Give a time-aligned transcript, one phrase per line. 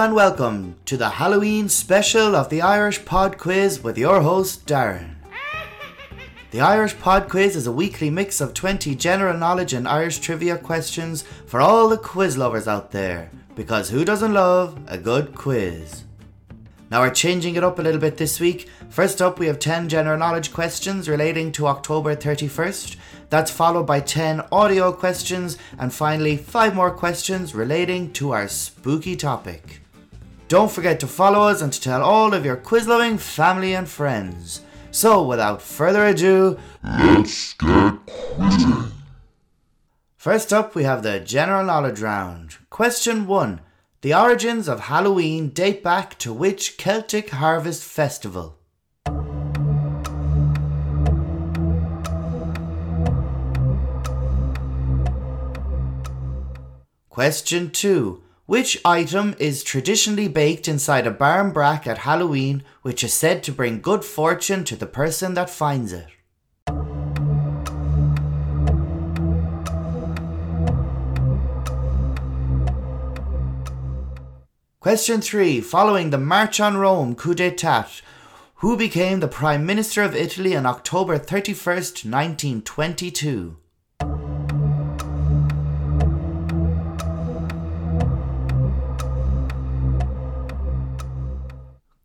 [0.00, 5.16] And welcome to the Halloween special of the Irish Pod Quiz with your host Darren.
[6.52, 10.56] The Irish Pod Quiz is a weekly mix of 20 general knowledge and Irish trivia
[10.56, 16.04] questions for all the quiz lovers out there, because who doesn't love a good quiz?
[16.90, 18.70] Now we're changing it up a little bit this week.
[18.88, 22.96] First up, we have 10 general knowledge questions relating to October 31st.
[23.28, 29.14] That's followed by 10 audio questions, and finally, 5 more questions relating to our spooky
[29.14, 29.82] topic.
[30.50, 33.88] Don't forget to follow us and to tell all of your quiz loving family and
[33.88, 34.62] friends.
[34.90, 38.90] So, without further ado, Let's get quizzing.
[40.16, 42.56] First up, we have the general knowledge round.
[42.68, 43.60] Question 1.
[44.00, 48.58] The origins of Halloween date back to which Celtic harvest festival?
[57.08, 58.24] Question 2.
[58.50, 63.80] Which item is traditionally baked inside a barmbrack at Halloween, which is said to bring
[63.80, 66.08] good fortune to the person that finds it?
[74.80, 75.60] Question 3.
[75.60, 78.02] Following the March on Rome coup d'etat,
[78.54, 83.58] who became the Prime Minister of Italy on October 31st, 1922?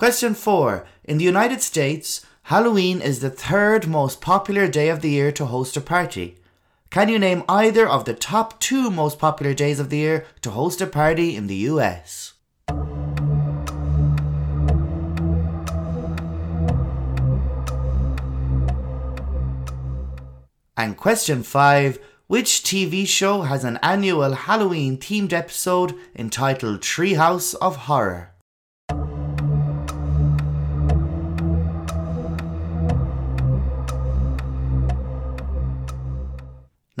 [0.00, 0.86] Question 4.
[1.04, 5.44] In the United States, Halloween is the third most popular day of the year to
[5.44, 6.38] host a party.
[6.88, 10.52] Can you name either of the top two most popular days of the year to
[10.52, 12.32] host a party in the US?
[20.78, 27.76] And question 5 Which TV show has an annual Halloween themed episode entitled Treehouse of
[27.84, 28.32] Horror?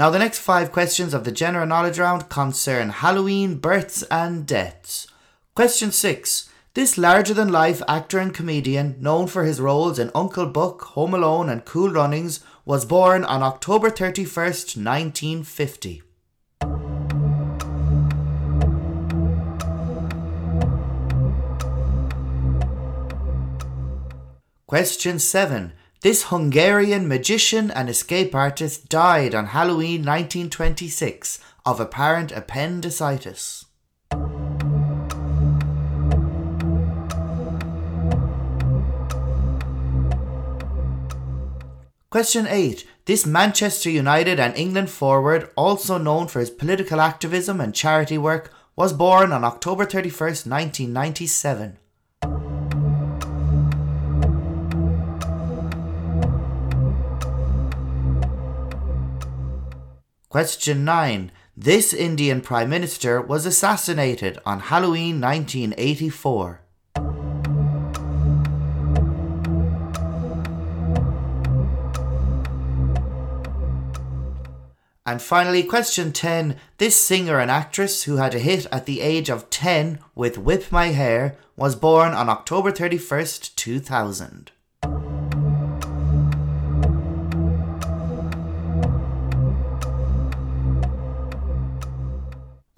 [0.00, 5.06] Now, the next five questions of the general knowledge round concern Halloween births and deaths.
[5.54, 6.48] Question 6.
[6.72, 11.12] This larger than life actor and comedian, known for his roles in Uncle Buck, Home
[11.12, 16.02] Alone, and Cool Runnings, was born on October 31st, 1950.
[24.66, 25.74] Question 7.
[26.02, 33.66] This Hungarian magician and escape artist died on Halloween 1926 of apparent appendicitis.
[42.08, 42.86] Question 8.
[43.04, 48.50] This Manchester United and England forward, also known for his political activism and charity work,
[48.74, 51.76] was born on October 31st, 1997.
[60.30, 61.32] Question 9.
[61.56, 66.60] This Indian Prime Minister was assassinated on Halloween 1984.
[75.04, 76.56] And finally, question 10.
[76.78, 80.70] This singer and actress who had a hit at the age of 10 with Whip
[80.70, 84.52] My Hair was born on October 31st, 2000.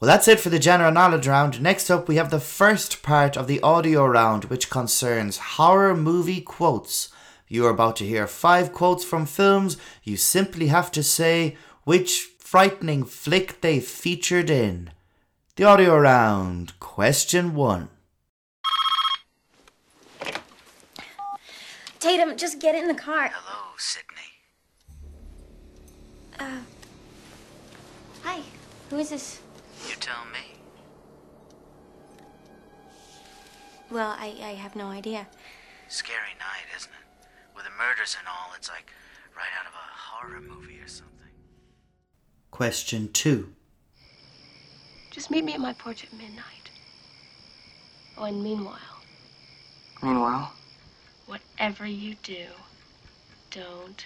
[0.03, 1.63] Well, that's it for the general knowledge round.
[1.63, 6.41] Next up, we have the first part of the audio round, which concerns horror movie
[6.41, 7.11] quotes.
[7.47, 9.77] You are about to hear five quotes from films.
[10.03, 14.91] You simply have to say which frightening flick they featured in.
[15.55, 16.81] The audio round.
[16.81, 17.89] Question one.
[22.01, 23.31] Tatum, just get in the car.
[23.33, 24.33] Hello, Sidney.
[26.41, 26.63] Uh,
[28.25, 28.41] hi.
[28.91, 29.42] Who is this?
[29.89, 30.59] You tell me.
[33.91, 35.27] Well, I, I have no idea.
[35.89, 37.27] Scary night, isn't it?
[37.55, 38.91] With the murders and all, it's like
[39.37, 41.13] right out of a horror movie or something.
[42.51, 43.53] Question two.
[45.11, 46.71] Just meet me at my porch at midnight.
[48.17, 48.79] Oh, and meanwhile,
[50.03, 50.53] Meanwhile,
[51.27, 52.47] whatever you do,
[53.51, 54.05] don't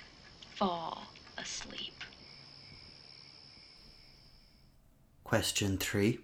[0.54, 1.06] fall
[1.38, 1.94] asleep.
[5.26, 6.20] Question three.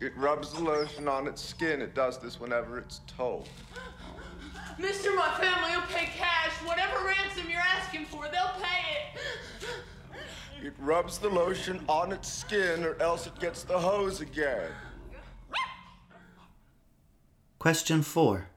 [0.00, 1.82] It rubs the lotion on its skin.
[1.82, 3.46] It does this whenever it's told.
[4.78, 6.50] Mister, my family will pay cash.
[6.64, 10.66] Whatever ransom you're asking for, they'll pay it.
[10.66, 14.70] It rubs the lotion on its skin, or else it gets the hose again.
[17.58, 18.48] Question 4.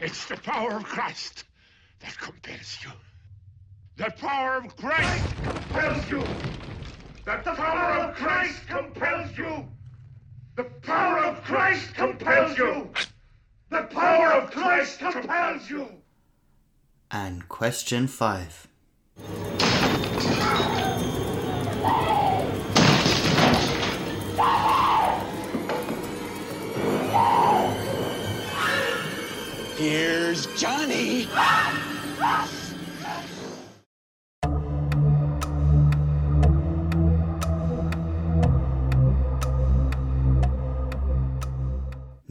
[0.00, 1.44] It's the power of Christ
[2.00, 2.90] that compels you.
[3.96, 6.24] The power of Christ compels you.
[7.30, 9.68] The power of Christ compels you.
[10.56, 12.90] The power of Christ compels you.
[13.70, 15.88] The power of Christ compels you.
[17.12, 18.66] And question 5.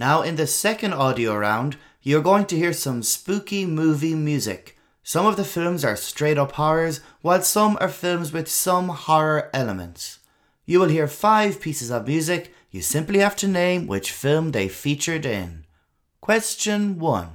[0.10, 4.76] Now, in the second audio round, you're going to hear some spooky movie music.
[5.04, 9.52] Some of the films are straight up horrors, while some are films with some horror
[9.54, 10.18] elements.
[10.66, 12.52] You will hear five pieces of music.
[12.72, 15.66] You simply have to name which film they featured in.
[16.22, 17.30] Question 1.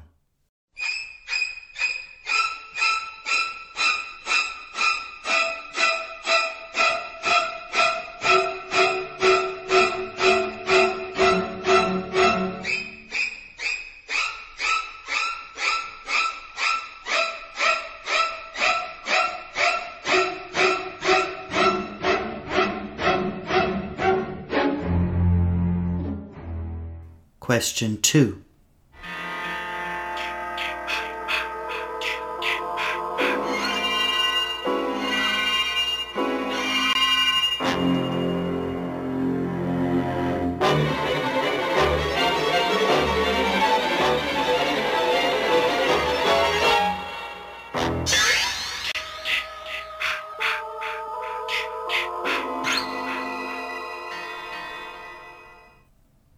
[27.44, 28.42] Question 2.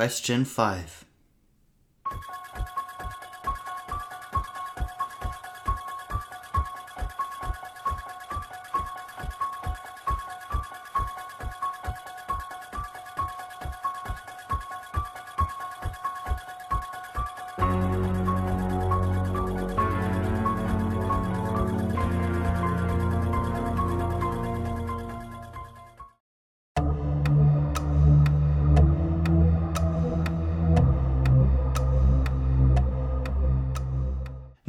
[0.00, 0.99] Question 5.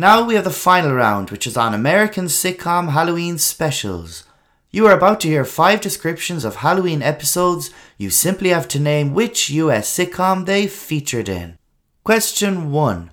[0.01, 4.24] Now we have the final round, which is on American sitcom Halloween specials.
[4.72, 7.70] You are about to hear five descriptions of Halloween episodes.
[8.00, 11.55] You simply have to name which US sitcom they featured in.
[12.03, 13.12] Question 1.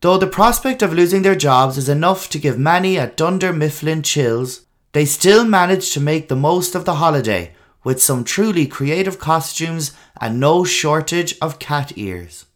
[0.00, 4.02] Though the prospect of losing their jobs is enough to give many at Dunder Mifflin
[4.02, 9.20] chills, they still manage to make the most of the holiday with some truly creative
[9.20, 12.46] costumes and no shortage of cat ears.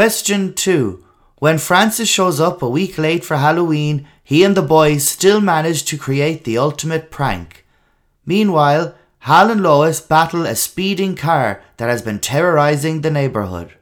[0.00, 1.04] Question 2.
[1.40, 5.84] When Francis shows up a week late for Halloween, he and the boys still manage
[5.84, 7.66] to create the ultimate prank.
[8.24, 13.74] Meanwhile, Hal and Lois battle a speeding car that has been terrorizing the neighborhood.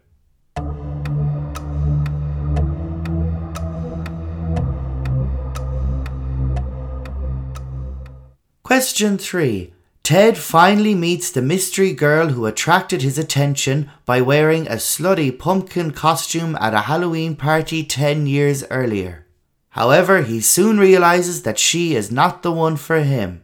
[8.64, 9.72] Question 3.
[10.08, 15.90] Ted finally meets the mystery girl who attracted his attention by wearing a slutty pumpkin
[15.90, 19.26] costume at a Halloween party 10 years earlier.
[19.68, 23.42] However, he soon realizes that she is not the one for him.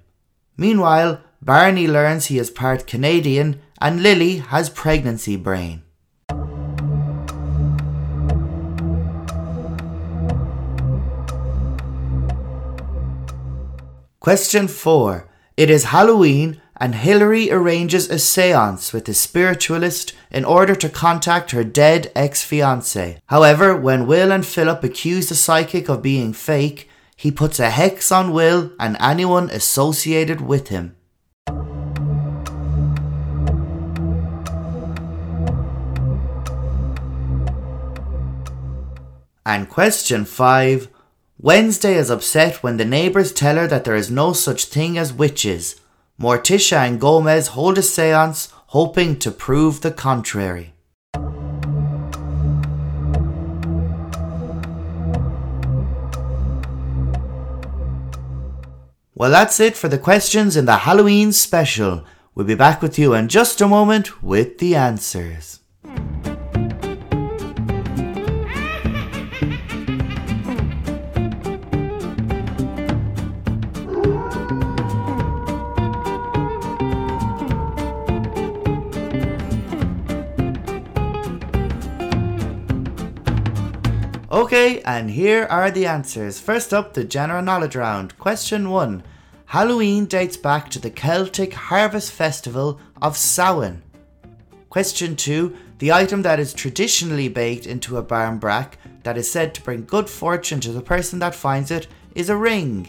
[0.56, 5.83] Meanwhile, Barney learns he is part Canadian and Lily has pregnancy brain.
[14.18, 15.28] Question 4.
[15.56, 21.52] It is Halloween, and Hilary arranges a seance with a spiritualist in order to contact
[21.52, 23.20] her dead ex fiance.
[23.26, 28.11] However, when Will and Philip accuse the psychic of being fake, he puts a hex
[28.11, 30.96] on Will and anyone associated with him.
[39.46, 40.88] And question 5
[41.44, 45.12] Wednesday is upset when the neighbours tell her that there is no such thing as
[45.12, 45.78] witches.
[46.18, 50.72] Morticia and Gomez hold a seance hoping to prove the contrary.
[59.14, 62.06] Well, that's it for the questions in the Halloween special.
[62.34, 65.60] We'll be back with you in just a moment with the answers.
[84.35, 86.41] Okay, and here are the answers.
[86.41, 88.19] First up, the general knowledge round.
[88.19, 89.05] Question 1.
[89.45, 93.83] Halloween dates back to the Celtic harvest festival of Samhain.
[94.71, 95.57] Question 2.
[95.79, 98.73] The item that is traditionally baked into a barmbrack
[99.05, 101.87] that is said to bring good fortune to the person that finds it
[102.17, 102.88] is a ring.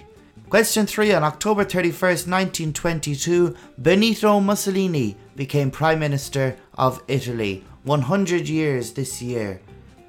[0.50, 1.14] Question 3.
[1.14, 7.64] On October 31st, 1922, Benito Mussolini became Prime Minister of Italy.
[7.84, 9.62] 100 years this year.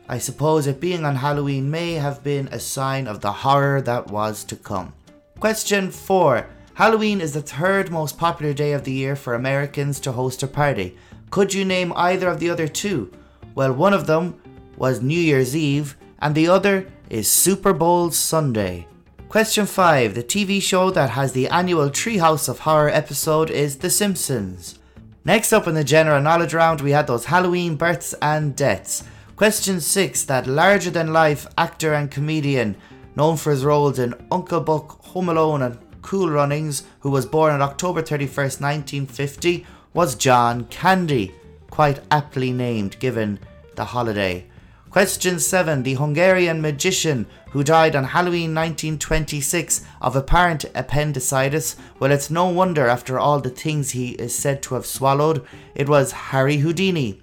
[0.08, 4.06] I suppose it being on Halloween may have been a sign of the horror that
[4.06, 4.92] was to come.
[5.40, 6.46] Question 4.
[6.74, 10.46] Halloween is the third most popular day of the year for Americans to host a
[10.46, 10.96] party.
[11.30, 13.10] Could you name either of the other two?
[13.56, 14.40] Well, one of them
[14.76, 18.86] was New Year's Eve, and the other is Super Bowl Sunday.
[19.28, 20.14] Question 5.
[20.14, 24.78] The TV show that has the annual Treehouse of Horror episode is The Simpsons.
[25.24, 29.02] Next up in the general knowledge round, we had those Halloween births and deaths.
[29.36, 32.74] Question 6 That larger than life actor and comedian,
[33.16, 37.52] known for his roles in Uncle Buck, Home Alone, and Cool Runnings, who was born
[37.52, 41.34] on October 31st, 1950, was John Candy,
[41.68, 43.38] quite aptly named given
[43.74, 44.46] the holiday.
[44.88, 51.76] Question 7 The Hungarian magician who died on Halloween 1926 of apparent appendicitis.
[52.00, 55.90] Well, it's no wonder after all the things he is said to have swallowed, it
[55.90, 57.20] was Harry Houdini.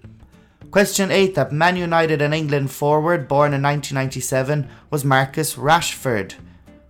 [0.73, 6.33] Question 8 that Man United and England forward born in 1997 was Marcus Rashford.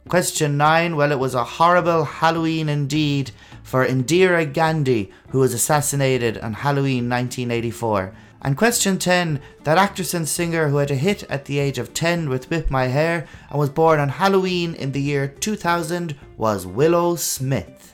[0.07, 6.37] Question 9 well, it was a horrible Halloween indeed for Indira Gandhi, who was assassinated
[6.37, 8.15] on Halloween 1984.
[8.41, 11.93] And question 10 that actress and singer who had a hit at the age of
[11.93, 16.65] 10 with Whip My Hair and was born on Halloween in the year 2000 was
[16.65, 17.93] Willow Smith.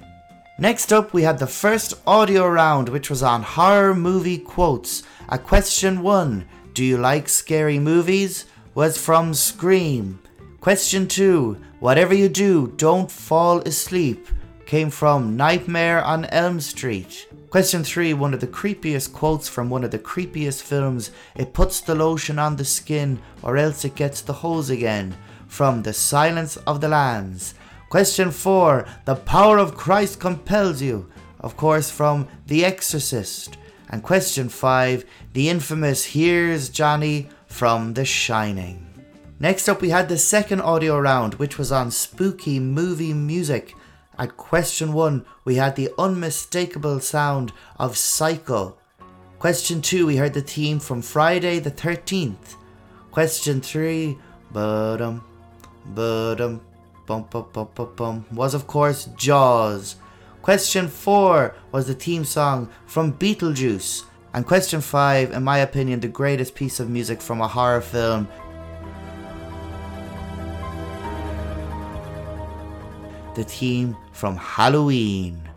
[0.59, 5.03] Next up, we had the first audio round, which was on horror movie quotes.
[5.29, 8.45] A question one Do you like scary movies?
[8.75, 10.19] was from Scream.
[10.59, 14.27] Question two Whatever you do, don't fall asleep
[14.65, 17.27] came from Nightmare on Elm Street.
[17.49, 21.81] Question 3 One of the creepiest quotes from one of the creepiest films It puts
[21.81, 25.15] the lotion on the skin or else it gets the hose again
[25.47, 27.55] from The Silence of the Lambs.
[27.89, 33.57] Question 4 The power of Christ compels you, of course, from The Exorcist.
[33.89, 35.03] And question 5
[35.33, 38.85] The infamous Here's Johnny from The Shining.
[39.39, 43.75] Next up, we had the second audio round, which was on spooky movie music.
[44.19, 48.77] At question 1, we had the unmistakable sound of Psycho.
[49.39, 52.55] Question 2, we heard the theme from Friday the 13th.
[53.11, 54.15] Question 3,
[54.53, 55.23] budum,
[55.93, 56.59] budum,
[57.09, 59.95] bum bum bum bum bum, was of course Jaws.
[60.43, 64.03] Question 4 was the theme song from Beetlejuice.
[64.35, 68.27] And question 5, in my opinion, the greatest piece of music from a horror film.
[73.33, 75.49] The theme from Halloween.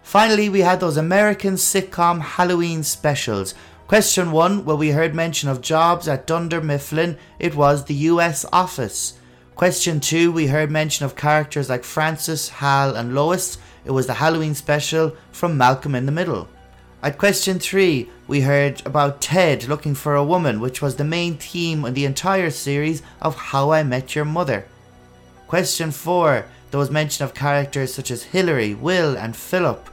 [0.00, 3.54] Finally, we had those American sitcom Halloween specials.
[3.88, 8.46] Question 1, where we heard mention of jobs at Dunder Mifflin, it was the US
[8.54, 9.18] Office.
[9.56, 13.56] Question 2, we heard mention of characters like Francis, Hal, and Lois.
[13.84, 16.48] It was the Halloween special from Malcolm in the Middle.
[17.04, 21.36] At question 3, we heard about Ted looking for a woman, which was the main
[21.36, 24.66] theme in the entire series of How I Met Your Mother.
[25.46, 29.88] Question 4, there was mention of characters such as Hilary, Will, and Philip.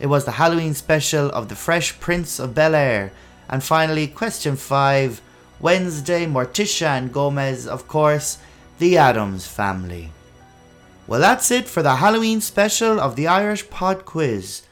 [0.00, 3.12] It was the Halloween special of The Fresh Prince of Bel Air.
[3.48, 5.22] And finally, question 5,
[5.60, 8.38] Wednesday, Morticia and Gomez, of course,
[8.78, 10.10] the Addams family.
[11.06, 14.62] Well, that's it for the Halloween special of the Irish Pod Quiz.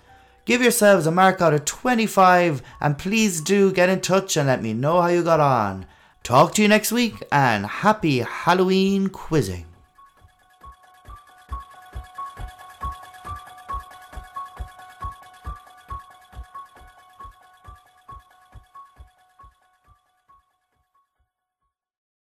[0.45, 4.63] Give yourselves a mark out of 25 and please do get in touch and let
[4.63, 5.87] me know how you got on.
[6.23, 9.67] Talk to you next week and happy Halloween quizzing.